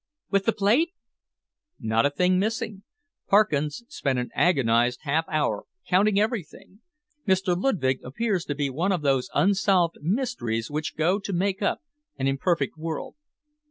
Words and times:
"With 0.31 0.45
the 0.45 0.51
plate?" 0.51 0.93
"Not 1.79 2.07
a 2.07 2.09
thing 2.09 2.39
missing. 2.39 2.81
Parkins 3.27 3.83
spent 3.87 4.17
an 4.17 4.31
agonised 4.33 5.01
half 5.03 5.25
hour, 5.29 5.65
counting 5.87 6.19
everything. 6.19 6.79
Mr. 7.27 7.55
Ludwig 7.55 7.99
appears 8.03 8.43
to 8.45 8.55
be 8.55 8.71
one 8.71 8.91
of 8.91 9.03
those 9.03 9.29
unsolved 9.35 9.97
mysteries 10.01 10.71
which 10.71 10.97
go 10.97 11.19
to 11.19 11.33
make 11.33 11.61
up 11.61 11.83
an 12.17 12.25
imperfect 12.27 12.79
world." 12.79 13.13